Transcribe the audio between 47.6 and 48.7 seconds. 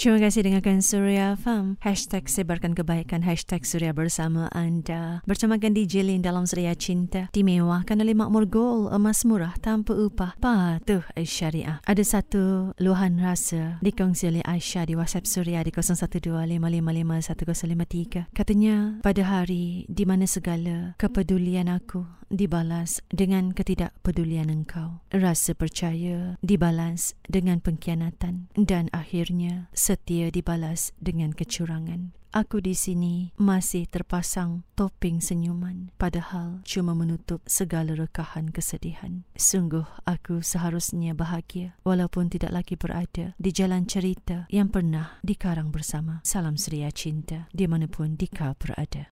manapun dikau